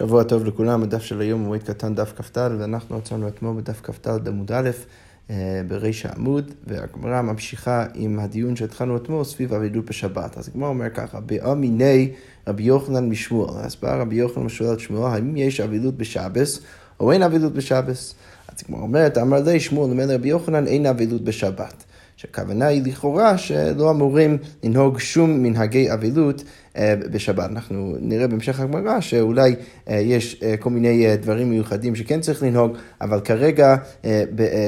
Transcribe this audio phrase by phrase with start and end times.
[0.00, 3.80] שבוע טוב לכולם, הדף של היום הוא מועד קטן דף כ"ד, ואנחנו עצרנו אתמול בדף
[3.82, 4.70] כ"ד עמוד א',
[5.30, 10.38] אה, בריש העמוד, והגמרא ממשיכה עם הדיון שהתחלנו אתמול סביב אבידות בשבת.
[10.38, 12.12] אז הגמרא אומר ככה, באמיני
[12.48, 16.60] רבי יוחנן משמואל, אז בא רבי יוחנן משואל את שמואל, האם יש אבילות בשבס
[17.00, 18.14] או אין אבילות בשבס?
[18.48, 21.84] אז הגמרא אומרת, אמר לי שמואל, אומר לרבי יוחנן, אין אבילות בשבת.
[22.20, 26.44] שהכוונה היא לכאורה שלא אמורים לנהוג שום מנהגי אבילות
[26.76, 27.50] אה, בשבת.
[27.50, 29.54] אנחנו נראה בהמשך הגמרא שאולי
[29.88, 33.76] אה, יש אה, כל מיני דברים מיוחדים שכן צריך לנהוג, אבל כרגע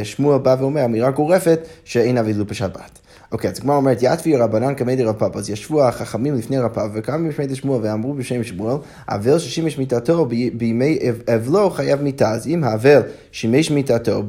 [0.02, 2.98] שמואל בא ואומר אמירה גורפת שאין אבילות בשבת.
[3.32, 6.88] אוקיי, אז הגמרא אומרת, יתבי רבנן כמי דרב פאפא, אז ישבו החכמים לפני רב פאפא
[6.94, 8.76] וקמו בפני דשמואל ואמרו בשם שמואל,
[9.08, 10.98] אבל ששימש מיתתו בימי
[11.34, 13.00] אבלו חייב מיתה, אז אם האבל
[13.32, 14.22] שימש מיתתו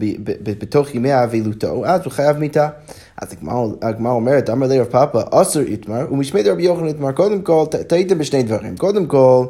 [0.43, 2.69] בתוך ימי האבלותו, אז הוא חייב מיתה.
[3.21, 3.35] אז
[3.81, 8.17] הגמרא אומרת, אמר לי רב פאפא, אסור איתמר, ומשמי דרבי יוחנן איתמר, קודם כל, טעיתם
[8.17, 8.77] בשני דברים.
[8.77, 9.45] קודם כל,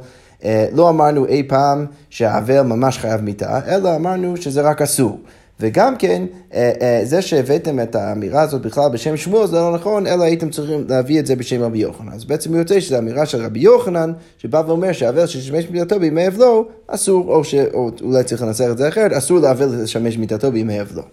[0.45, 5.19] אה, לא אמרנו אי פעם שהאבל ממש חייב מיתה, אלא אמרנו שזה רק אסור.
[5.59, 10.07] וגם כן, אה, אה, זה שהבאתם את האמירה הזאת בכלל בשם שמואל זה לא נכון,
[10.07, 12.11] אלא הייתם צריכים להביא את זה בשם רבי יוחנן.
[12.11, 16.65] אז בעצם יוצא שזו אמירה של רבי יוחנן, שבא ואומר שהאבל ששימש מיתתו בימי אבלו,
[16.87, 21.03] אסור, או שאולי צריך לנסח את זה אחרת, אסור לאבל לשמש מיתתו בימי אבלו.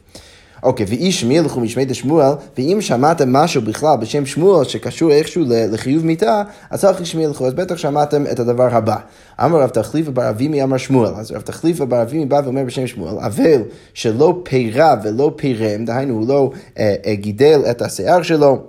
[0.62, 6.06] אוקיי, ואיש מי ילכו משמי דשמואל, ואם שמעתם משהו בכלל בשם שמואל שקשור איכשהו לחיוב
[6.06, 8.96] מיתה, אז צריך לשמי ילכו, אז בטח שמעתם את הדבר הבא.
[9.44, 12.86] אמר רב תחליפה בר אבימי אמר שמואל, אז רב תחליפה בר אבימי בא ואומר בשם
[12.86, 13.62] שמואל, אבל
[13.94, 18.62] שלא פירה ולא פירם, דהיינו הוא לא אה, אה, גידל את השיער שלו.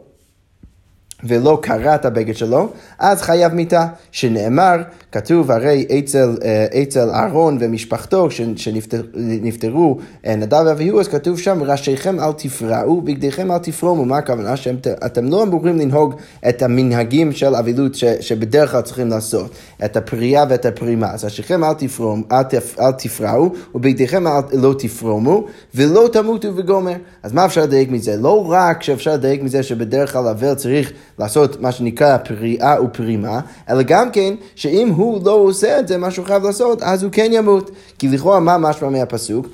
[1.24, 4.76] ולא קרע את הבגד שלו, אז חייב מיתה, שנאמר,
[5.12, 12.20] כתוב הרי אצל, אה, אצל אהרון ומשפחתו שנפטרו אה, נדב ואביהו, אז כתוב שם, ראשיכם
[12.20, 14.06] אל תפרעו, בגדיכם אל תפרומו.
[14.06, 14.58] מה הכוונה?
[14.58, 16.16] שאתם לא אמורים לנהוג
[16.50, 19.52] את המנהגים של אבילות ש, שבדרך כלל צריכים לעשות,
[19.86, 21.12] את הפריאה ואת הפרימה.
[21.12, 25.46] אז ראשיכם אל, תפרום, אל, תפ, אל תפרעו, ובגדיכם אל, לא תפרומו,
[25.76, 26.96] ולא תמותו וגומר.
[27.24, 28.18] אז מה אפשר לדייק מזה?
[28.18, 33.40] לא רק שאפשר לדייק מזה שבדרך כלל אבל צריך לעשות מה שנקרא פריאה ופרימה,
[33.70, 37.12] אלא גם כן שאם הוא לא עושה את זה, מה שהוא חייב לעשות, אז הוא
[37.12, 37.72] כן ימות.
[38.00, 39.48] כי לכאורה מה משמע מהפסוק?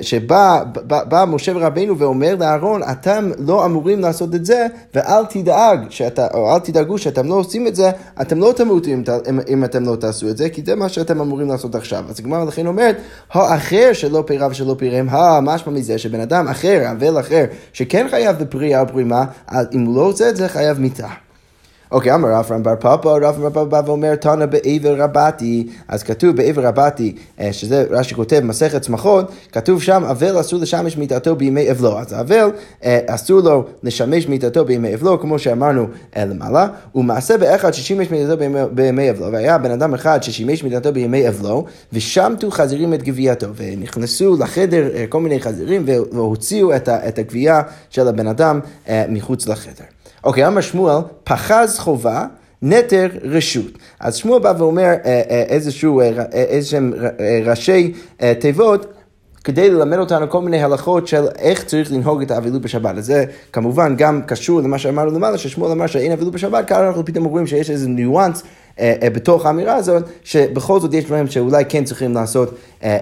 [0.00, 6.26] שבא בא משה ורבינו ואומר לאהרון, אתם לא אמורים לעשות את זה, ואל תדאג, שאתה,
[6.34, 7.90] או אל תדאגו שאתם לא עושים את זה,
[8.20, 11.20] אתם לא תמותו אם, אם, אם אתם לא תעשו את זה, כי זה מה שאתם
[11.20, 12.04] אמורים לעשות עכשיו.
[12.08, 12.96] אז הגמרא לכן אומרת,
[13.32, 18.80] האחר שלא פירה ושלא פירם, המשמע מזה שבן אדם אחר, אבל אחר, שכן חייב בפריאה
[18.80, 19.24] או פרימה,
[19.74, 21.08] אם הוא לא עושה את זה, חייב מיתה.
[21.92, 25.66] אוקיי, אמר רב רם בר פאפא, רב רם בר פאפא בא ואומר, תנא בעבר רבתי,
[25.88, 30.96] אז כתוב בעבר רבתי, אה, שזה רש"י כותב מסכת צמחות, כתוב שם, אבל אסור לשמש
[30.96, 31.98] מיתתו בימי אבלו.
[31.98, 32.50] אז אבל
[32.84, 35.86] אה, אסור לו לשמש מיתתו בימי אבלו, כמו שאמרנו
[36.16, 38.34] אה, למעלה, ומעשה באחד ששימש מיתתו
[38.72, 44.36] בימי אבלו, והיה בן אדם אחד ששימש מיתתו בימי אבלו, ושמטו חזירים את גווייתו, ונכנסו
[44.40, 48.60] לחדר כל מיני חזירים, והוציאו את הגבייה של הבן אדם
[49.08, 49.99] מחוץ לחדר.
[50.24, 52.26] אוקיי, אמר שמואל, פחז חובה,
[52.62, 53.78] נטר רשות.
[54.00, 56.92] אז שמואל בא ואומר אה, אה, איזשהו, אה, איזשהם
[57.44, 57.92] ראשי
[58.40, 58.86] תיבות.
[59.44, 62.96] כדי ללמד אותנו כל מיני הלכות של איך צריך לנהוג את האבילות בשבת.
[62.98, 67.04] אז זה כמובן גם קשור למה שאמרנו למעלה, ששמואל אמר שאין אבילות בשבת, כאן אנחנו
[67.04, 68.42] פתאום רואים שיש איזה ניואנס
[69.12, 72.98] בתוך האמירה הזאת, שבכל זאת יש דברים שאולי כן צריכים לעשות אה,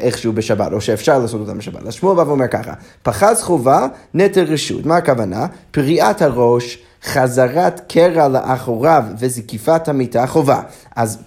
[0.00, 1.86] איכשהו בשבת, או שאפשר לעשות אותם בשבת.
[1.86, 2.72] אז שמואל בא ואומר ככה,
[3.02, 4.86] פחז חובה, נטל רשות.
[4.86, 5.46] מה הכוונה?
[5.70, 10.60] פריעת הראש, חזרת קרע לאחוריו וזקיפת המיטה חובה.
[10.96, 11.18] אז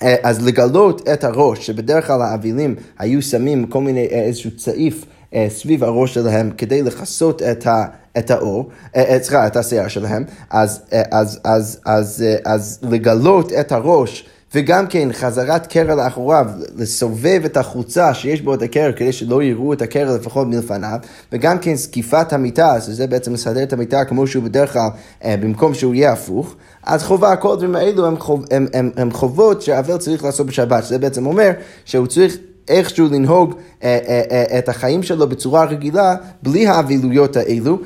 [0.00, 5.04] אז לגלות את הראש, שבדרך כלל האבילים היו שמים כל מיני איזשהו צעיף
[5.48, 7.84] סביב הראש שלהם כדי לכסות את ה...
[8.18, 13.52] את האור, אה, אה, סליחה, את השיער שלהם, אז, אה, אז, אז, אז, אז לגלות
[13.52, 16.46] את הראש וגם כן חזרת קרע לאחוריו,
[16.76, 20.98] לסובב את החוצה שיש בו את הקרע כדי שלא יראו את הקרע לפחות מלפניו,
[21.32, 24.88] וגם כן זקיפת המיטה, שזה בעצם לסדר את המיטה כמו שהוא בדרך כלל,
[25.24, 29.62] במקום שהוא יהיה הפוך, אז חובה, כל הדברים האלו הם, חוב, הם, הם, הם חובות
[29.62, 31.50] שהאבל צריך לעשות בשבת, שזה בעצם אומר
[31.84, 32.36] שהוא צריך
[32.68, 37.78] איכשהו לנהוג אה, אה, אה, את החיים שלו בצורה רגילה, בלי האבילויות האלו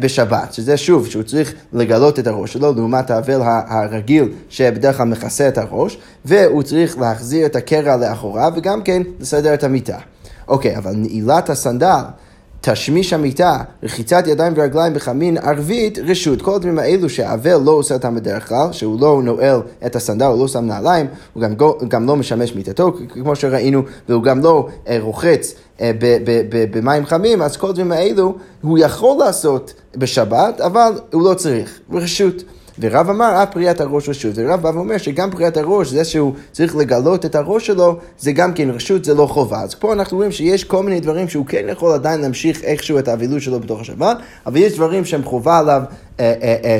[0.00, 0.52] בשבת.
[0.52, 5.58] שזה שוב, שהוא צריך לגלות את הראש שלו, לעומת האבל הרגיל שבדרך כלל מכסה את
[5.58, 9.98] הראש, והוא צריך להחזיר את הקרע לאחוריו, וגם כן לסדר את המיטה.
[10.48, 12.02] אוקיי, אבל נעילת הסנדל
[12.60, 16.42] תשמיש המיטה, רחיצת ידיים ורגליים בחמין ערבית, רשות.
[16.42, 20.38] כל הדברים האלו שהאבל לא עושה אותם בדרך כלל, שהוא לא נועל את הסנדל, הוא
[20.38, 21.54] לא שם נעליים, הוא גם,
[21.88, 25.90] גם לא משמש מיטתו, כמו שראינו, והוא גם לא אה, רוחץ אה,
[26.70, 32.42] במים חמים, אז כל הדברים האלו הוא יכול לעשות בשבת, אבל הוא לא צריך, רשות.
[32.80, 34.32] ורב אמר, אף פריאת הראש רשות.
[34.34, 38.52] ורב בא ואומר שגם פריאת הראש, זה שהוא צריך לגלות את הראש שלו, זה גם
[38.52, 39.62] כן רשות, זה לא חובה.
[39.62, 43.08] אז פה אנחנו רואים שיש כל מיני דברים שהוא כן יכול עדיין להמשיך איכשהו את
[43.08, 46.05] האבילות שלו בתוך השבת, אבל יש דברים שהם חובה עליו אה, אה, אה,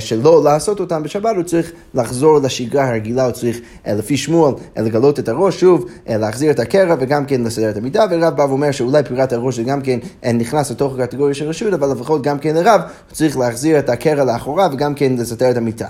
[0.00, 5.28] שלא לעשות אותם בשבת, הוא צריך לחזור לשגרה הרגילה, הוא צריך לפי שמואל לגלות את
[5.28, 9.32] הראש שוב, להחזיר את הקרע וגם כן לסדר את המידה, ורב בא ואומר שאולי פירת
[9.32, 9.98] הראש זה גם כן
[10.34, 14.24] נכנס לתוך הקטגוריה של רשות, אבל לפחות גם כן לרב, הוא צריך להחזיר את הקרע
[14.24, 15.88] לאחורה וגם כן לסדר את המיטה.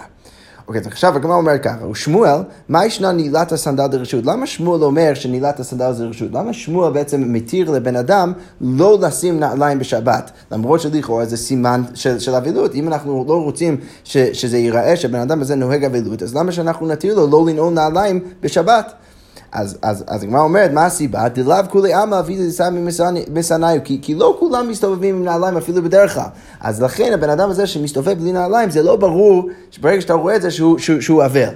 [0.68, 4.26] אוקיי, אז עכשיו הגמרא אומר ככה, שמואל, מה ישנה נעילת הסנדל לרשות?
[4.26, 6.28] למה שמואל אומר שנעילת הסנדל זה רשות?
[6.32, 10.30] למה שמואל בעצם מתיר לבן אדם לא לשים נעליים בשבת?
[10.52, 12.74] למרות שלכאורה זה סימן של, של אבילות.
[12.74, 16.86] אם אנחנו לא רוצים ש, שזה ייראה שבן אדם הזה נוהג אבילות, אז למה שאנחנו
[16.86, 18.92] נתיר לו לא לנעול נעליים בשבת?
[19.52, 21.28] אז, אז, הגמרא אומרת, מה הסיבה?
[21.28, 22.81] דלאו כולי עמא דסמי
[23.32, 26.25] מסניו, כי, כי לא כולם מסתובבים עם נעליים אפילו בדרך כלל.
[26.60, 30.43] אז לכן הבן אדם הזה שמסתובב בלי נעליים, זה לא ברור שברגע שאתה רואה את
[30.43, 30.50] זה
[30.81, 31.48] שהוא אבל.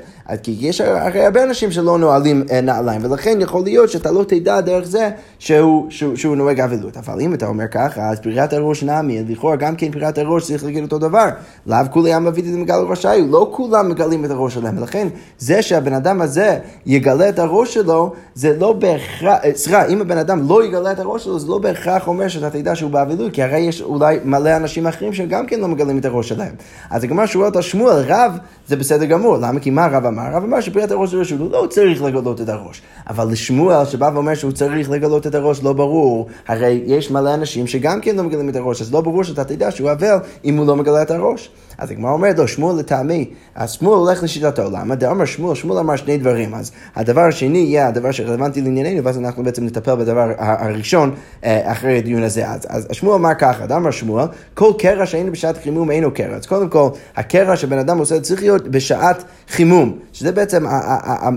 [0.42, 4.60] כי יש הרי הרבה אנשים שלא נועלים אה, נעליים, ולכן יכול להיות שאתה לא תדע
[4.60, 6.96] דרך זה שהוא, שהוא, שהוא נוהג אבלות.
[6.96, 10.64] אבל אם אתה אומר ככה, אז פרירת הראש נעמי, לכאורה גם כן פרירת הראש צריך
[10.64, 11.28] להגיד אותו דבר.
[11.66, 14.78] לאו כולי עם אבידי מגל רשאי, לא כולם מגלים את הראש שלהם.
[14.78, 20.00] ולכן זה שהבן אדם הזה יגלה את הראש שלו, זה לא בהכרח, אה, סליחה, אם
[20.00, 23.32] הבן אדם לא יגלה את הראש שלו, זה לא בהכרח אומר שאתה תדע שהוא באבלות,
[23.32, 26.54] כי הרי יש אולי מלא אנשים אחרים שגם כן לא מגלים את הראש שלהם.
[26.90, 28.38] אז הגמרא שואלת על שמואל, רב
[28.70, 29.36] זה בסדר גמור.
[29.36, 29.60] למה?
[29.60, 30.22] כי מה רב אמר?
[30.32, 32.82] רב אמר שפריאת הראש זה רשות, הוא לא צריך לגלות את הראש.
[33.08, 36.26] אבל לשמואל שבא ואומר שהוא צריך לגלות את הראש, לא ברור.
[36.48, 39.70] הרי יש מלא אנשים שגם כן לא מגלים את הראש, אז לא ברור שאתה תדע
[39.70, 41.50] שהוא אבל אם הוא לא מגלה את הראש.
[41.80, 44.94] אז הגמרא אומרת לו, שמואל לטעמי, אז שמואל הולך לשיטתו, למה?
[44.94, 49.44] דאמר שמואל, שמואל אמר שני דברים, אז הדבר השני יהיה הדבר שרלוונטי לענייננו, ואז אנחנו
[49.44, 52.48] בעצם נטפל בדבר הראשון אה, אחרי הדיון הזה.
[52.48, 56.36] אז, אז שמואל אמר ככה, דאמר שמואל, כל קרע שהיינו בשעת חימום אינו קרע.
[56.36, 60.64] אז קודם כל, הקרע שבן אדם עושה צריך להיות בשעת חימום, שזה בעצם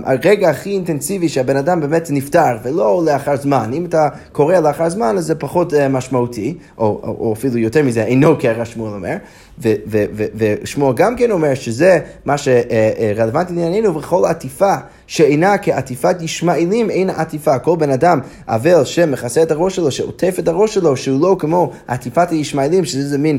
[0.04, 3.70] הרגע הכי אינטנסיבי שהבן אדם באמת נפטר, ולא לאחר זמן.
[3.72, 7.82] אם אתה קורא לאחר זמן, אז זה פחות אה, משמעותי, או, או, או אפילו יותר
[7.82, 9.16] מזה, אינו קרע, שמואל אומר.
[9.58, 14.74] ושמואל גם כן אומר שזה מה שרלוונטי לענייננו, וכל עטיפה
[15.06, 17.58] שאינה כעטיפת ישמעאלים אין עטיפה.
[17.58, 21.72] כל בן אדם אבל שמכסה את הראש שלו, שעוטף את הראש שלו, שהוא לא כמו
[21.86, 23.38] עטיפת הישמעאלים, שזה מין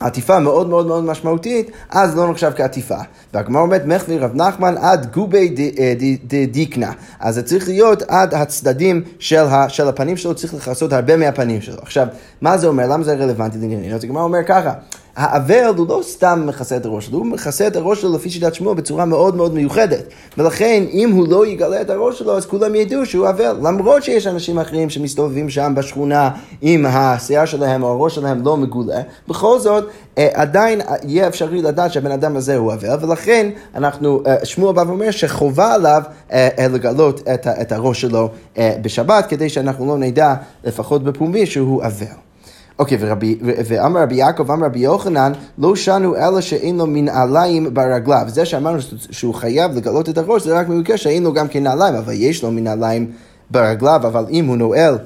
[0.00, 2.98] עטיפה מאוד מאוד מאוד משמעותית, אז לא נחשב כעטיפה.
[3.34, 5.94] והגמר אומרת, מחלי רב נחמן עד גובי אה,
[6.46, 6.92] דיקנה.
[7.20, 11.60] אז זה צריך להיות עד הצדדים של, ה, של הפנים שלו, צריך לכסות הרבה מהפנים
[11.60, 11.78] שלו.
[11.82, 12.06] עכשיו,
[12.40, 12.86] מה זה אומר?
[12.86, 13.94] למה זה רלוונטי לעניינים?
[13.94, 14.72] אז הגמר אומר ככה.
[15.16, 18.54] האבל הוא לא סתם מכסה את הראש שלו, הוא מכסה את הראש שלו לפי שיטת
[18.54, 20.04] שמואל בצורה מאוד מאוד מיוחדת.
[20.38, 23.56] ולכן, אם הוא לא יגלה את הראש שלו, אז כולם ידעו שהוא אבל.
[23.62, 26.30] למרות שיש אנשים אחרים שמסתובבים שם בשכונה
[26.62, 29.84] עם השיער שלהם או הראש שלהם לא מגולה, בכל זאת,
[30.18, 34.84] אה, עדיין יהיה אפשרי לדעת שהבן אדם הזה הוא אבל, ולכן אנחנו, אה, שמואל בא
[34.86, 36.02] ואומר שחובה עליו
[36.32, 37.28] אה, לגלות
[37.60, 38.28] את הראש שלו
[38.58, 40.34] בשבת, כדי שאנחנו לא נדע,
[40.64, 42.25] לפחות בפומבי, שהוא אבל.
[42.78, 48.24] אוקיי, ורבי, ואמר רבי יעקב, אמר רבי יוחנן, לא שנו אלא שאין לו מנעליים ברגליו.
[48.26, 48.78] זה שאמרנו
[49.10, 52.42] שהוא חייב לגלות את הראש, זה רק במקרה שאין לו גם כן נעליים, אבל יש
[52.42, 53.10] לו מנעליים
[53.50, 54.98] ברגליו, אבל אם הוא נועל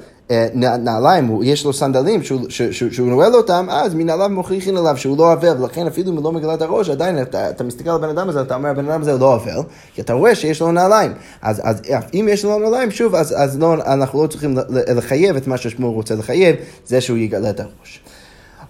[0.53, 5.87] נעליים, יש לו סנדלים שהוא, נועל אותם, אז מנעליו מוכיחים עליו שהוא לא עוול, ולכן
[5.87, 8.41] אפילו אם הוא לא מגלה את הראש, עדיין אתה, אתה מסתכל על הבן אדם הזה,
[8.41, 9.63] אתה אומר, הבן אדם הזה לא עוול,
[9.95, 11.11] כי אתה רואה שיש לו נעליים.
[11.41, 11.81] אז, אז
[12.13, 15.93] אם יש לו נעליים, שוב, אז, אז לא, אנחנו לא צריכים לחייב את מה ששמואל
[15.93, 18.01] רוצה לחייב, זה שהוא יגלה את הראש.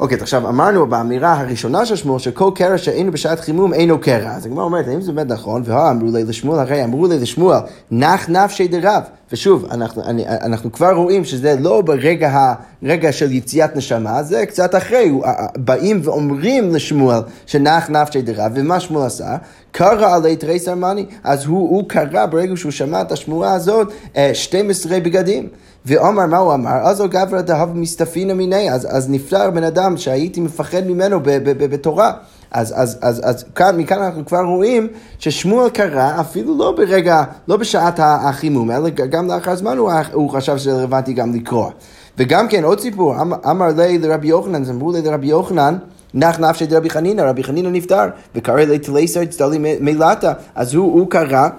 [0.02, 4.32] אוקיי, okay, עכשיו אמרנו באמירה הראשונה של שמואל, שכל קרע שהיינו בשעת חימום אינו קרע.
[4.32, 5.62] אז הגמרא אומרת, האם זה באמת נכון?
[5.66, 7.60] והא לי לשמואל, הרי אמרו לי לשמואל,
[7.92, 9.04] נח נפשי דרב.
[9.32, 14.76] ושוב, אנחנו, אני, אנחנו כבר רואים שזה לא ברגע הרגע של יציאת נשמה, זה קצת
[14.76, 15.12] אחרי,
[15.58, 19.36] באים ואומרים לשמואל שנח נפשי דרב, ומה שמואל עשה?
[19.72, 23.94] קרא עלי תריס ארמני, אז הוא, הוא קרא ברגע שהוא שמע את השמועה הזאת
[24.34, 25.48] 12 אה, בגדים.
[25.86, 26.78] ואומר, מה הוא אמר?
[26.84, 31.20] אז גברא דהב מסתפינה מיני, אז, אז נפטר בן אדם שהייתי מפחד ממנו
[31.58, 32.12] בתורה.
[32.52, 34.88] אז, אז, אז, אז כאן, מכאן אנחנו כבר רואים
[35.20, 40.58] ששמואל קרא אפילו לא ברגע, לא בשעת החימום, אלא גם לאחר זמן הוא, הוא חשב
[40.58, 41.70] שזה רלוונטי גם לקרוא.
[42.18, 45.78] וגם כן, עוד סיפור, אמר, אמר לי לרבי יוחנן, אמרו לי לרבי יוחנן,
[46.14, 51.10] נח נפשי דרבי חנינא, רבי חנינא נפטר, וקרא לי תלייסר צדלי מילתא, אז הוא, הוא
[51.10, 51.50] קרא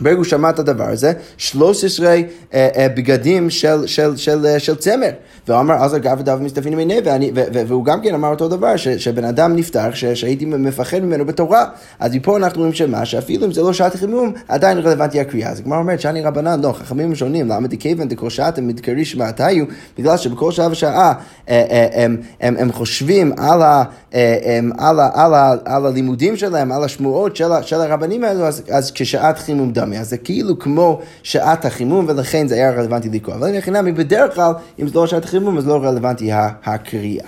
[0.00, 2.22] ברגע הוא שמע את הדבר הזה, 13 אה,
[2.54, 5.10] אה, בגדים של, של, של, אה, של צמר.
[5.48, 7.00] והוא אמר, אז אגב ודאב מסתפין מיני,
[7.66, 11.64] והוא גם כן אמר אותו דבר, ש, שבן אדם נפטר, ש, שהייתי מפחד ממנו בתורה.
[12.00, 15.50] אז מפה אנחנו רואים שמה, שאפילו אם זה לא שעת חימום, עדיין רלוונטי הקריאה.
[15.50, 19.64] אז הגמרא אומרת, שאני רבנן, לא, חכמים שונים, למה דכיוון דכל שעתם מתקרי שמעתיו,
[19.98, 21.12] בגלל שבכל שעה ושעה
[21.46, 26.84] הם, הם, הם חושבים על, ה, הם, על, ה, על, ה, על הלימודים שלהם, על
[26.84, 29.98] השמועות של, של הרבנים האלו, אז, אז כששעת חימום דמי.
[29.98, 33.34] אז זה כאילו כמו שעת החימום, ולכן זה היה רלוונטי לקרוא.
[33.36, 36.30] אבל מבחינה, בדרך כלל, אם זה לא שעת החימום, אז לא רלוונטי
[36.64, 37.26] הקריאה.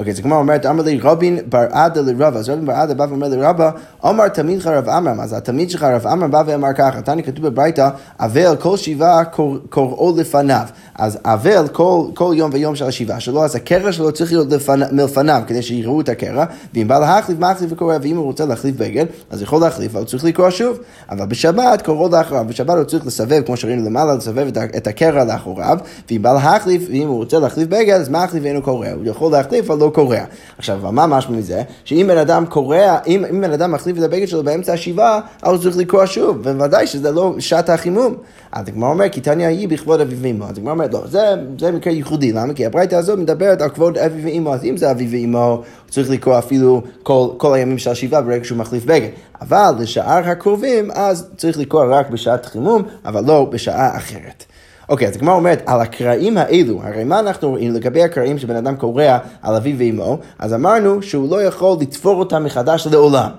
[0.00, 3.06] אוקיי, אז הגמרא אומרת, אמר לי רבין בר עדה לרבא, אז רבין בר עדה בא
[3.08, 3.70] ואומר לרבא,
[4.06, 7.88] אמר תלמידך רב עמרם, אז התלמיד שלך רב עמרם בא ואמר ככה, תני כתוב בברייתא,
[8.20, 9.24] אבל כל שבעה
[9.70, 10.62] קוראו לפניו.
[10.94, 14.80] אז אבל כל, כל יום ויום של השבעה שלו, אז הקרע שלו צריך להיות לפנ...
[14.92, 19.06] מלפניו, כדי שיראו את הקרע, ואם בא להחליף, מחליף וקורא, ואם הוא רוצה להחליף בגד,
[19.30, 20.78] אז יכול להחליף, אבל צריך לקרוא שוב.
[21.10, 25.78] אבל בשבת קוראו לאחריו, בשבת הוא צריך לסבב, כמו שראינו למעלה, לסבב את הקרע לאחוריו,
[26.10, 28.88] ואם בא להחליף, ואם הוא רוצה להחליף בגד, אז מחליף ואינו קורא.
[28.88, 30.16] הוא יכול להחליף, אבל לא קורא.
[30.58, 31.62] עכשיו, מה משמע מזה?
[31.84, 35.52] שאם בן אדם קורא, אם, אם בן אדם מחליף את הבגד שלו באמצע השבעה, אז
[35.52, 38.14] הוא צריך לקרוא שוב, ובוודאי שזה לא שעת החימום.
[38.52, 40.44] אז הגמרא אומר, כי תניא היא בכבוד אביו ואמו.
[40.44, 42.54] אז הגמרא אומרת, לא, זה, זה מקרה ייחודי, למה?
[42.54, 46.10] כי הברייתא הזאת מדברת על כבוד אביו ואמו, אז אם זה אביו ואמו, הוא צריך
[46.10, 49.08] לקרוא אפילו כל, כל הימים של השבעה ברגע שהוא מחליף בגד.
[49.40, 54.44] אבל לשאר הקרובים, אז צריך לקרוא רק בשעת חימום, אבל לא בשעה אחרת.
[54.90, 58.76] אוקיי, אז הגמרא אומרת, על הקרעים האלו, הרי מה אנחנו רואים לגבי הקרעים שבן אדם
[58.76, 63.30] קורע על אביו ואמו, אז אמרנו שהוא לא יכול לתפור אותם מחדש לעולם.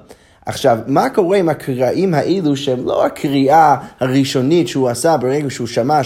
[0.45, 6.01] עכשיו, מה קורה עם הקרעים האלו שהם לא הקריאה הראשונית שהוא עשה ברגע שהוא שמע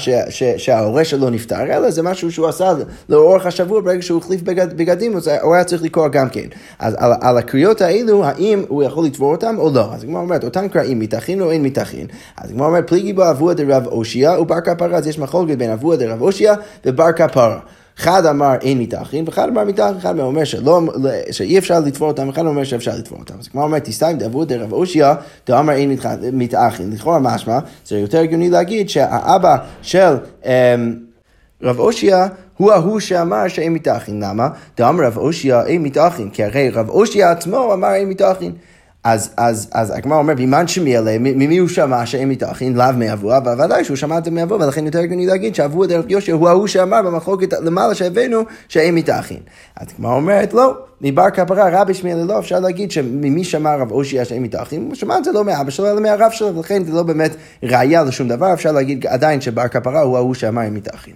[0.57, 2.73] שההורה שלו נפטר, אלא זה משהו שהוא עשה
[3.09, 6.47] לאורך השבוע ברגע שהוא החליף בגד, בגדים, הוא היה צריך לקרוא גם כן.
[6.79, 9.93] אז על, על הקריאות האלו, האם הוא יכול לתבור אותם או לא?
[9.93, 12.07] אז הגמרא אומרת, אותם קרעים מתכין או אין מתכין?
[12.37, 15.95] אז הגמרא אומרת, פליגי בו אבוה דרב אושיה ובר כפרה, אז יש מחלוקת בין אבוה
[15.95, 16.53] דרב אושיה
[16.85, 17.59] ובר כפרה.
[17.99, 20.81] אחד אמר אין מתאחין, ואחד אמר מתאחין, אחד אומר שלא,
[21.31, 23.33] שאי אפשר לתפור אותם, ואחד אומר שאפשר לתפור אותם.
[23.39, 25.15] אז כמו אומר, תסתיים דאבו דרב אושיה,
[25.47, 25.97] דאמר אין
[26.33, 26.91] מתאחין.
[26.91, 30.95] לכאורה משמע, זה יותר הגיוני להגיד שהאבא של אמ,
[31.61, 34.23] רב אושיה הוא ההוא שאמר שאין מתאחין.
[34.23, 34.49] למה?
[34.77, 38.51] דאמר רב אושיה אין מתאחין, כי הרי רב אושיה עצמו אמר אין מתאחין.
[39.05, 43.83] אז, אז, אז הגמרא אומר, בימן שמיאלה, ממי הוא שמע שאין מתאכין לאו מאבוה, ודאי
[43.83, 47.01] שהוא שמע את זה מאבוה, ולכן יותר הגיוני להגיד שאבוה דרך יושע הוא ההוא שאמר
[47.01, 49.39] במחלוקת למעלה שהבאנו שאין מתאכין.
[49.75, 54.25] אז הגמרא אומרת, לא, מבר כפרה רבי שמיאלה לא, אפשר להגיד שממי שמע רב אושיה
[54.25, 57.03] שאין מתאכין, הוא שמע את זה לא מאבא שלו, אלא מהרב שלו, ולכן זה לא
[57.03, 61.13] באמת ראייה לשום דבר, אפשר להגיד עדיין שבר כפרה הוא ההוא שאמר אין מתאכין.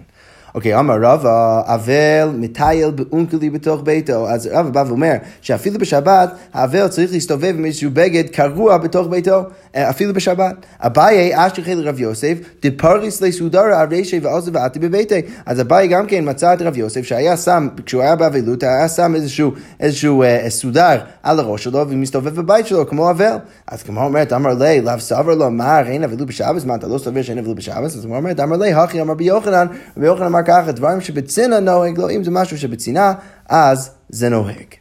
[0.54, 4.28] אוקיי, אמר רבא, אבל מטייל באונקלי בתוך ביתו.
[4.28, 9.42] אז רבא בא ואומר שאפילו בשבת, האבל צריך להסתובב עם איזשהו בגד קרוע בתוך ביתו,
[9.76, 10.54] אה, אפילו בשבת.
[10.80, 15.22] אביי אשכחי לרב יוסף, דפריס לסודרה הרשע ועוזב ועתי בביתי.
[15.46, 19.14] אז אביי גם כן מצא את רב יוסף, שהיה שם, כשהוא היה באבלות, היה שם
[19.14, 23.36] איזשהו, איזשהו אה, סודר על הראש שלו, ומסתובב בבית שלו כמו אבל.
[23.66, 26.64] אז כמו אומרת, אמר לי, לאו סבר לו, מה, אין אבלות בשבת?
[26.64, 27.84] מה, אתה לא סובר שאין אבלות בשבת?
[27.84, 29.66] אז כמו אומרת, אמר לי, הכי אמר ביוחנן,
[29.96, 33.14] רבי אמר ככה, דברים שבצנע נוהג, לא, אם זה משהו שבצנעה,
[33.48, 34.74] אז זה נוהג.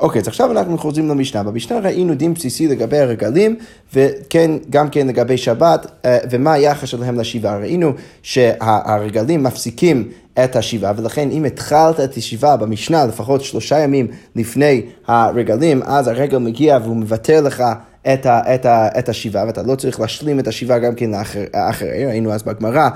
[0.00, 1.42] אוקיי, אז עכשיו אנחנו חוזרים למשנה.
[1.42, 3.56] במשנה ראינו דין בסיסי לגבי הרגלים,
[3.94, 7.58] וכן, גם כן לגבי שבת, אה, ומה היחס שלהם לשבעה.
[7.58, 10.08] ראינו שהרגלים מפסיקים
[10.44, 14.06] את השבעה, ולכן אם התחלת את השבעה במשנה לפחות שלושה ימים
[14.36, 17.64] לפני הרגלים, אז הרגל מגיע והוא מוותר לך
[18.02, 21.10] את, ה, את, ה, את השבעה, ואתה לא צריך להשלים את השבעה גם כן
[21.54, 22.06] לאחרי.
[22.06, 22.88] ראינו אז בגמרא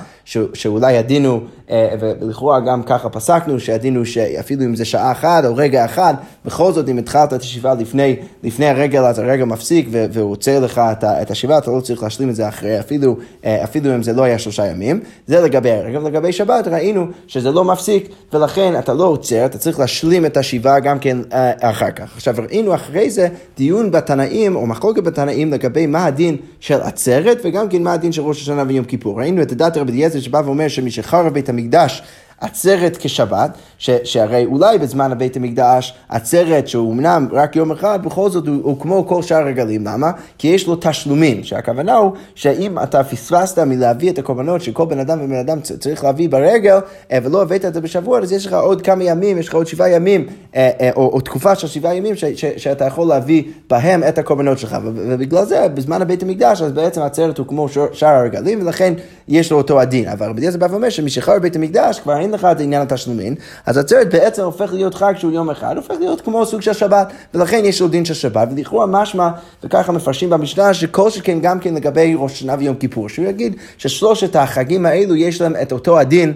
[0.55, 5.45] שאולי הדין הוא, אה, ולכאורה גם ככה פסקנו, שהדין הוא שאפילו אם זה שעה אחת
[5.45, 9.89] או רגע אחד, בכל זאת אם התחלת את השבעה לפני, לפני הרגל, אז הרגל מפסיק
[9.91, 13.65] והוא עוצר לך את, את השבעה, אתה לא צריך להשלים את זה אחרי, אפילו, אה,
[13.65, 15.01] אפילו אם זה לא היה שלושה ימים.
[15.27, 15.99] זה לגבי הרגל.
[15.99, 20.81] לגבי שבת ראינו שזה לא מפסיק, ולכן אתה לא עוצר, אתה צריך להשלים את השבעה
[20.81, 22.17] גם כן אה, אחר כך.
[22.17, 27.69] עכשיו ראינו אחרי זה דיון בתנאים, או מחלוקת בתנאים לגבי מה הדין של עצרת, וגם
[27.69, 29.21] כן מה הדין של ראש השנה ויום כיפור.
[29.21, 32.03] ראינו את הדת רבי אליעזר שבא ואומר שמי שחרב בית המקדש
[32.41, 38.31] עצרת כשבת, ש, שהרי אולי בזמן הבית המקדש עצרת שהוא אמנם רק יום אחד, בכל
[38.31, 40.11] זאת הוא, הוא כמו כל שאר הרגלים, למה?
[40.39, 45.19] כי יש לו תשלומים, שהכוונה הוא שאם אתה פספסת מלהביא את הקורבנות שכל בן אדם
[45.23, 46.79] ובן אדם צריך להביא ברגל,
[47.13, 49.67] אה, ולא הבאת את זה בשבוע, אז יש לך עוד כמה ימים, יש לך עוד
[49.67, 53.43] שבעה ימים, אה, אה, או, או תקופה של שבעה ימים ש, ש, שאתה יכול להביא
[53.71, 58.09] בהם את הקורבנות שלך, ובגלל זה בזמן הבית המקדש, אז בעצם העצרת הוא כמו שאר
[58.09, 58.95] הרגלים, ולכן
[59.29, 60.09] יש לו אותו הדין.
[60.09, 63.35] אבל רבי אליעזר בא ואומר שמי שחרר בית המקדש כבר אין לך את עניין התשלומים,
[63.67, 67.13] אז עצרת בעצם הופך להיות חג שהוא יום אחד, הופך להיות כמו סוג של שבת,
[67.35, 69.31] ולכן יש לו דין של שבת, ולכאורה משמע,
[69.65, 74.37] וככה מפרשים במשנה, שכל שכן גם כן לגבי ראש השנה ויום כיפור, שהוא יגיד ששלושת
[74.37, 76.33] החגים האלו יש להם את אותו הדין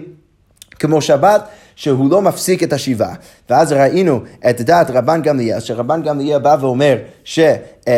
[0.79, 3.13] כמו שבת, שהוא לא מפסיק את השבעה.
[3.49, 4.19] ואז ראינו
[4.49, 7.39] את דעת רבן גמליאל, שרבן גמליאל בא ואומר ש,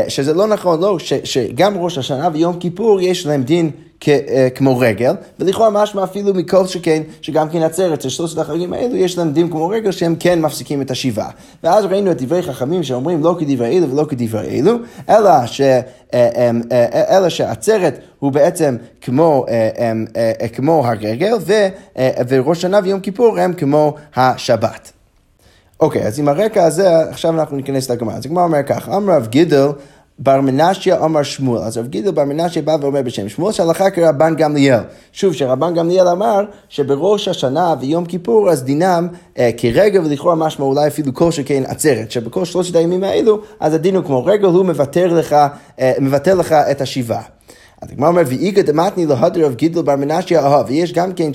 [0.07, 3.71] שזה לא נכון, לא, ש, שגם ראש השנה ויום כיפור יש להם דין
[4.01, 8.95] כ, אה, כמו רגל, ולכאורה משמע אפילו מכל שכן, שגם כן עצרת, ששלושת החגים האלו
[8.95, 11.29] יש להם דין כמו רגל שהם כן מפסיקים את השבעה.
[11.63, 14.75] ואז ראינו את דברי חכמים שאומרים לא כדברי אלו ולא כדברי אלו,
[15.10, 15.81] אלא, ש, אה,
[16.13, 19.45] אה, אלא שעצרת הוא בעצם כמו,
[20.53, 21.53] כמו הרגל, ו,
[22.27, 24.91] וראש שנה ויום כיפור הם כמו השבת.
[25.81, 28.13] אוקיי, אז עם הרקע הזה, עכשיו אנחנו ניכנס לגמרא.
[28.13, 29.67] אז הגמרא אומר ככה, אמר רב גידל,
[30.19, 31.61] בר מנשיה אמר שמואל.
[31.61, 34.79] אז רב גידל בר מנשיה בא ואומר בשם שמואל שהלכה כרבן גמליאל.
[35.11, 39.07] שוב, שרבן גמליאל אמר שבראש השנה ויום כיפור אז דינם
[39.38, 43.95] אה, כרגל ולכאורה משמע אולי אפילו כל שכן עצרת, שבכל שלושת הימים האלו אז הדין
[43.95, 45.35] הוא כמו רגל, הוא מבטל לך,
[45.79, 47.23] אה, מבטל לך את השבעה.
[47.81, 51.31] אז הגמרא אומר, ואיגא דמתני להדר רב גידל בר מנשיה אהב, ויש גם כן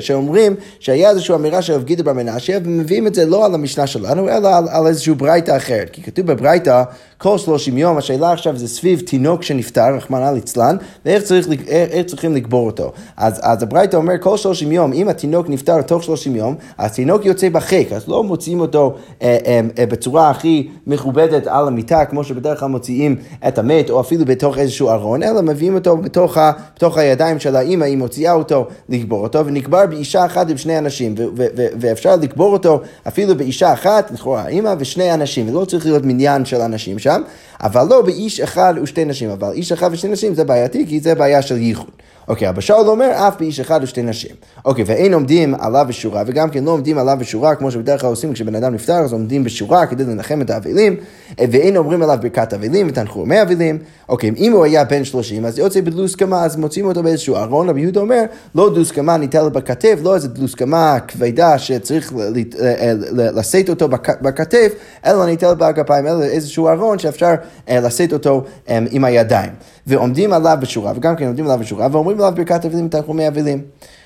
[0.00, 3.86] שאומרים שהיה איזושהי אמירה של רב גידל בר מנשיה, ומביאים את זה לא על המשנה
[3.86, 5.90] שלנו, אלא על, על איזושהי ברייתא אחרת.
[5.92, 6.82] כי כתוב בברייתא,
[7.22, 12.34] כל שלושים יום, השאלה עכשיו זה סביב תינוק שנפטר, רחמנא ליצלן, ואיך צריך, איך צריכים
[12.34, 12.92] לקבור אותו.
[13.16, 17.48] אז, אז הברייתא אומר, כל שלושים יום, אם התינוק נפטר תוך שלושים יום, התינוק יוצא
[17.48, 22.60] בחק, אז לא מוציאים אותו אה, אה, אה, בצורה הכי מכובדת על המיטה, כמו שבדרך
[22.60, 23.16] כלל מוציאים
[23.48, 27.56] את המת, או אפילו בתוך איזשהו ארון, אלא מביאים אותו בתוך, ה, בתוך הידיים של
[27.56, 31.66] האימא, היא מוציאה אותו לקבור אותו, ונקבר באישה אחת עם שני אנשים, ו, ו, ו,
[31.80, 36.60] ואפשר לקבור אותו אפילו באישה אחת, לכאורה האימא ושני אנשים, ולא צריך להיות מניין של
[36.60, 37.22] אנשים שם,
[37.60, 41.14] אבל לא באיש אחד ושתי נשים, אבל איש אחד ושתי נשים זה בעייתי, כי זה
[41.14, 41.90] בעיה של ייחוד.
[42.30, 44.30] אוקיי, אבל שאול אומר אף באיש אחד ושתי נשים.
[44.64, 48.32] אוקיי, ואין עומדים עליו בשורה, וגם כן לא עומדים עליו בשורה, כמו שבדרך כלל עושים
[48.32, 50.96] כשבן אדם נפטר, אז עומדים בשורה כדי לנחם את האבלים,
[51.38, 53.78] ואין אומרים עליו ברכת אבלים ותנחומי אבלים.
[54.08, 57.80] אוקיי, אם הוא היה בן שלושים, אז יוצא בדלוסקמה, אז מוצאים אותו באיזשהו ארון, רבי
[57.80, 58.22] יהודה אומר,
[58.54, 63.88] לא דלוסקמה ניתן בכתף, לא איזה דלוסקמה כבדה שצריך אה, אה, לשאת אותו
[64.20, 64.72] בכתף,
[65.06, 67.34] אלא ניתן בגפיים, אלא איזשהו ארון שאפשר
[67.68, 69.50] אה, לשאת אותו עם הידיים.
[69.86, 73.62] ועומדים עליו בשורה, וגם כן עומדים עליו בשורה, ואומרים עליו ברכת אבלים ותנחומי אבלים.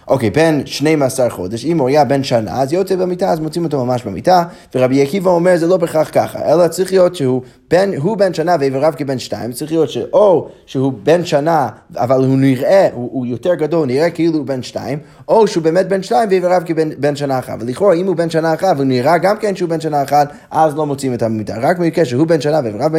[0.08, 3.84] אוקיי, בן 12 חודש, אם הוא היה בן שנה, אז יוצא במיטה, אז מוצאים אותו
[3.84, 4.44] ממש במיטה,
[4.74, 8.56] ורבי עקיבא אומר, זה לא בהכרח ככה, אלא צריך להיות שהוא בן, הוא בן שנה
[8.60, 13.54] ואיבריו כבן שתיים, צריך להיות שאו שהוא בן שנה, אבל הוא נראה, הוא, הוא יותר
[13.54, 17.54] גדול, נראה כאילו הוא בן שתיים, או שהוא באמת בן שתיים ואיבריו כבן שנה אחת.
[17.60, 20.76] ולכאורה, אם הוא בן שנה אחת, והוא נראה גם כן שהוא בן שנה אחת, אז
[20.76, 21.54] לא מוצאים את במיטה.
[21.60, 22.90] רק במקרה שהוא בן שנה ואיבריו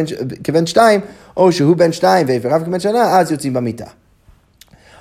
[0.44, 1.00] כבן שתיים,
[1.36, 4.05] או שהוא בן שתיים ואיבריו כבן שנה, אז יוצאים במיטה.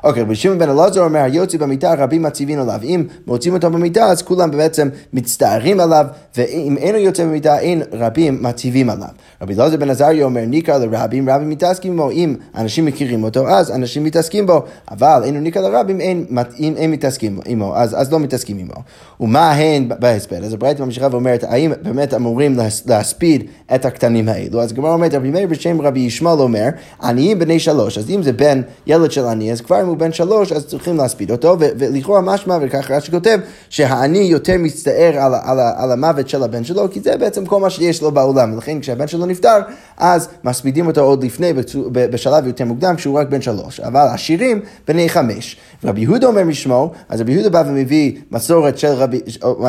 [0.05, 2.79] אוקיי, רבי שמעון בן אלעזר אומר, היוצא במיטה רבים מציבים עליו.
[2.83, 6.05] אם מוצאים אותו במיטה, אז כולם בעצם מצטערים עליו,
[6.37, 9.07] ואם אינו יוצא במיטה, אין רבים מציבים עליו.
[9.41, 12.11] רבי אלעזר בן עזריה אומר, ניכר לרבים, רבים מתעסקים בו.
[12.11, 16.25] אם אנשים מכירים אותו, אז אנשים מתעסקים בו, אבל אינו ניכר לרבים, אין,
[16.57, 18.83] אין, אין מתעסקים עמו, אז, אז לא מתעסקים עמו.
[19.19, 20.43] ומה הן בהספד?
[20.43, 23.43] אז הברית ממשיכה ואומרת, האם באמת אמורים להספיד
[23.75, 24.61] את הקטנים האלו?
[24.61, 26.69] אז הגמרא אומרת, רבי מאיר בשם רבי ישמעאל אומר,
[27.03, 27.97] עניים בני שלוש.
[27.97, 30.97] אז אם זה בן ילד של עני, אז כבר אם הוא בן שלוש, אז צריכים
[30.97, 36.43] להספיד אותו, ולכאורה משמע, וככה רש"י כותב, שהעני יותר מצטער על, על, על המוות של
[36.43, 39.57] הבן שלו, כי זה בעצם כל מה שיש לו בעולם, ולכן כשהבן שלו נפטר,
[39.97, 41.53] אז מספידים אותו עוד לפני,
[41.91, 43.79] בשלב יותר מוקדם, כשהוא רק בן שלוש.
[43.79, 45.57] אבל עשירים, בני חמש.
[45.83, 49.19] רבי יהודה אומר משמו, אז רבי יהודה בא ומביא מסורת של רבי,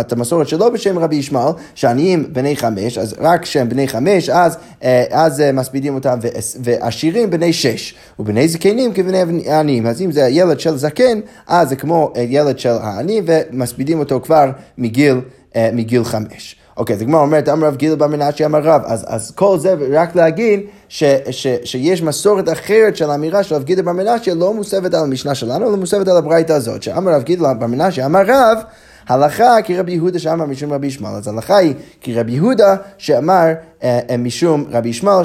[0.01, 4.57] את המסורת שלו בשם רבי ישמעאל, שעניים בני חמש, אז רק כשהם בני חמש, אז,
[4.83, 6.19] אה, אז אה, מספידים אותם,
[6.63, 9.87] ועשירים בני שש, ובני זקנים כבני עניים.
[9.87, 14.51] אז אם זה ילד של זקן, אז זה כמו ילד של העני, ומספידים אותו כבר
[14.79, 15.21] מגיל,
[15.57, 16.57] אה, מגיל חמש.
[16.77, 19.75] אוקיי, אז הגמרא אומרת, אמר רב גיל בר מנשי אמר רב, אז, אז כל זה
[19.93, 24.55] רק להגיד ש, ש, שיש מסורת אחרת של האמירה של רב גיל בר מנשי לא
[24.55, 28.23] מוסבת על המשנה שלנו, אלא מוסבת על הברייתא הזאת, שאמר רב גיל בר מנשי אמר
[28.27, 28.59] רב,
[29.09, 34.17] הלכה כרבי יהודה שאמר משום רבי ישמעאל, אז הלכה היא כרבי יהודה שאמר אה, אה,
[34.17, 35.23] משום רבי ישמעאל,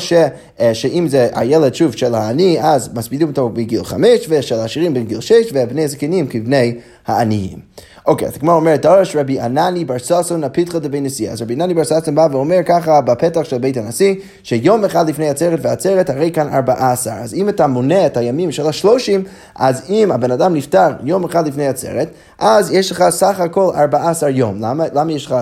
[0.59, 5.21] אה, שאם זה הילד שוב של העני, אז מספידים אותו בגיל חמש, ושל העשירים בגיל
[5.21, 6.75] שש, ובני הזקנים כבני
[7.07, 7.59] העניים.
[8.05, 11.31] אוקיי, אז הגמרא אומרת, דרש רבי ענני בר ששון הפיתחא דבי נשיא.
[11.31, 15.29] אז רבי ענני בר ששון בא ואומר ככה בפתח של בית הנשיא, שיום אחד לפני
[15.29, 17.11] עצרת ועצרת, הרי כאן ארבעה עשר.
[17.11, 19.23] אז אם אתה מונה את הימים של השלושים,
[19.55, 22.09] אז אם הבן אדם נפטר יום אחד לפני עצרת,
[22.39, 24.61] אז יש לך סך הכל ארבעה עשר יום.
[24.61, 25.35] למה, למה יש לך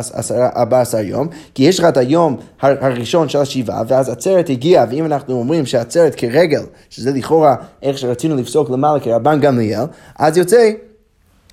[0.55, 1.27] ארבעה עשר יום?
[1.55, 6.15] כי יש לך את היום הראשון של השבעה, ואז עצרת הגיעה, ואם אנחנו אומרים שעצרת
[6.15, 9.83] כרגל, שזה לכאורה איך שרצינו לפסוק למעלה כרבן גמליאל,
[10.19, 10.69] אז יוצא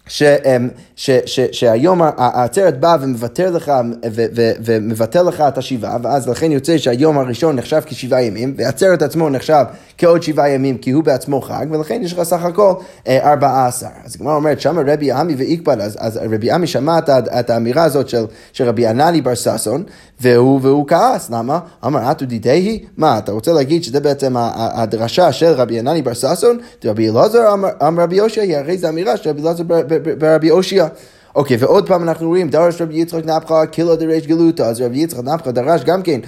[0.09, 0.23] ש,
[0.97, 3.73] ש, ש, שהיום העצרת באה ומוותר לך,
[4.65, 9.65] ומבטל לך את השבעה, ואז לכן יוצא שהיום הראשון נחשב כשבעה ימים, והעצרת עצמו נחשב
[9.99, 12.73] כעוד שבעה ימים, כי הוא בעצמו חג, ולכן יש לך סך הכל
[13.09, 13.87] אה, ארבעה עשר.
[14.05, 17.85] אז הגמרא אומרת, שמה רבי עמי ואיקבד, אז, אז רבי עמי שמע את, את האמירה
[17.85, 19.83] הזאת של, של רבי ענני בר ששון,
[20.21, 21.59] והוא, והוא כעס, למה?
[21.87, 22.85] אמר, אתו דידהי?
[22.97, 26.59] מה, אתה רוצה להגיד שזה בעצם הדרשה של רבי ענני בר ששון?
[26.85, 29.63] רבי אלעזר אמר רבי יושע, הרי זו אמירה של רבי אלעזר
[29.99, 30.97] Rabbi Oshia.
[31.37, 35.25] אוקיי, ועוד פעם אנחנו רואים, דרש רבי יצחק נפחא קילא דריש גלותא, אז רבי יצחק
[35.25, 36.21] נפחא דרש גם כן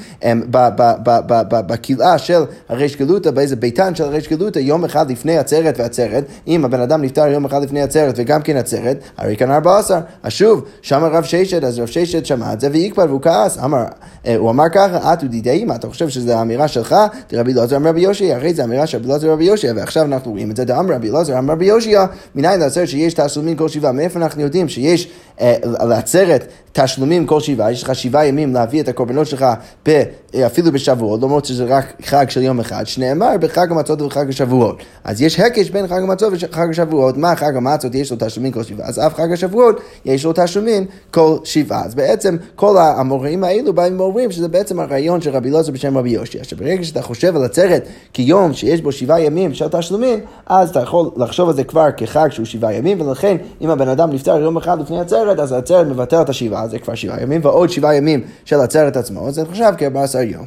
[1.51, 6.65] בקילאה של הריש גלותא, באיזה ביתן של הריש גלותא, יום אחד לפני עצרת ועצרת, אם
[6.65, 9.99] הבן אדם נפטר יום אחד לפני עצרת וגם כן עצרת, הרי כאן ארבע עשר.
[10.23, 13.85] אז שוב, שם רב ששת, אז רב ששת שמע את זה ויקפד והוא כעס, אמר,
[14.27, 16.97] אה, הוא אמר ככה, את ודידי, מה אתה חושב שזו האמירה שלך?
[17.33, 20.57] רבי אלעזר אמר רבי יושע, הרי זו אמירה של רבי יושע, ועכשיו אנחנו רואים את
[20.57, 24.43] זה, דאמר רבי אלעזר אמר רבי יושע, מניין לעצרת שיש תעשומין כל שבעה, מאיפה אנחנו
[24.43, 25.09] יודעים שיש יש
[25.41, 26.49] אה, לעצרת
[26.83, 29.47] תשלומים כל שבעה, יש לך שבעה ימים להביא את הקורבנות שלך
[29.89, 30.03] ב,
[30.35, 34.77] אה, אפילו בשבועות, למרות שזה רק חג של יום אחד, שנאמר בחג המצות ובחג השבועות.
[35.05, 38.63] אז יש הקש בין חג המצות וחג השבועות, מה חג המצות יש לו תשלומים כל
[38.63, 41.85] שבעה, אז אף חג השבועות יש לו תשלומים כל שבעה.
[41.85, 46.11] אז בעצם כל המוראים האלו באים ואומרים שזה בעצם הרעיון של רבי אלעזר בשם רבי
[46.11, 46.41] יושי.
[46.41, 50.81] עכשיו ברגע שאתה חושב על עצרת כיום שיש בו שבעה ימים של תשלומים, אז אתה
[50.81, 54.57] יכול לחשוב על זה כבר כחג שהוא שבעה ימים, ולכן אם הבן אדם נפטר יום
[54.57, 56.68] אחד לפני עצרת, אז העצרת מבטל את השבעה.
[56.69, 60.47] זה כבר שבעה ימים, ועוד שבעה ימים של עצרת עצמו, זה נחשב כ-14 יום.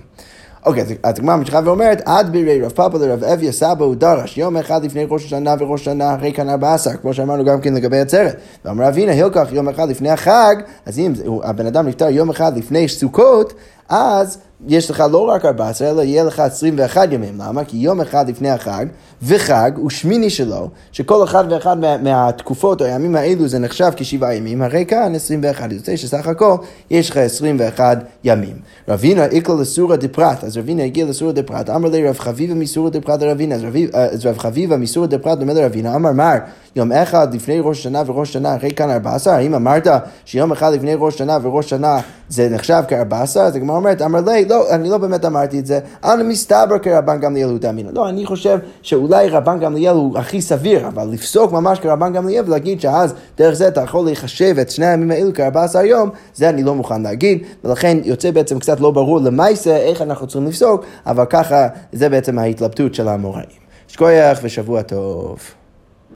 [0.66, 4.58] אוקיי, אז הגמרא ממשיכה ואומרת, עד בירי רב פאפה לרב אביה סבא הוא דרש, יום
[4.58, 8.00] אחד לפני ראש השנה וראש השנה אחרי כאן ארבע עשר, כמו שאמרנו גם כן לגבי
[8.00, 8.36] עצרת.
[8.66, 10.56] ואמר אבינה, הילקח יום אחד לפני החג,
[10.86, 13.54] אז אם הבן אדם נפטר יום אחד לפני סוכות,
[13.92, 17.34] אז יש לך לא רק 14, אלא יהיה לך 21 ימים.
[17.38, 17.64] למה?
[17.64, 18.86] כי יום אחד לפני החג,
[19.22, 24.36] וחג הוא שמיני שלו, שכל אחד ואחד מה, מהתקופות או הימים האלו זה נחשב כשבעה
[24.36, 25.72] ימים, הרי כאן 21.
[25.72, 26.56] יוצא שסך הכל
[26.90, 28.56] יש לך 21 ימים.
[28.88, 33.22] רבינה איקלה לסורא דפרט, אז רבינה הגיע לסורא דפרט, אמר לי רב חביבה מסורא דפרט
[33.22, 33.56] לרבינה,
[33.96, 36.36] אה, אז רב חביבה מסורא דפרט אומר לרבינה, אמר מר,
[36.76, 39.88] יום אחד לפני ראש השנה וראש השנה אחרי כאן 14, האם אמרת
[40.26, 43.40] שיום אחד לפני ראש השנה וראש השנה זה נחשב כ-14?
[43.40, 47.20] אז הגמרא אומרת, אמר לי, לא, אני לא באמת אמרתי את זה, אנא מסתבר כרבן
[47.20, 47.90] גמליאל הוא דאמינא.
[47.94, 52.82] לא, אני חושב שאולי רבן גמליאל הוא הכי סביר, אבל לפסוק ממש כרבן גמליאל ולהגיד
[52.82, 56.76] שאז דרך זה אתה יכול לחשב את שני הימים האלו כ-14 יום, זה אני לא
[56.76, 61.68] מוכן להגיד, ולכן יוצא בעצם קצת לא ברור למעשה איך אנחנו צריכים לפסוק, אבל ככה
[61.92, 63.62] זה בעצם ההתלבטות של המוראים.
[63.88, 65.61] שכוייח ושבוע טוב.